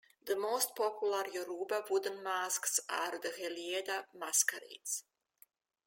The 0.25 0.35
most 0.35 0.75
popular 0.75 1.27
Yoruba 1.27 1.85
wooden 1.87 2.23
masks 2.23 2.79
are 2.89 3.19
the 3.19 3.29
Gelede 3.29 4.07
masquerades. 4.15 5.03